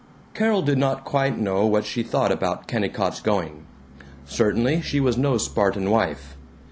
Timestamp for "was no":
4.99-5.37